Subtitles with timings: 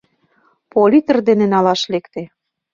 [0.73, 2.23] Политр дене налаш лекте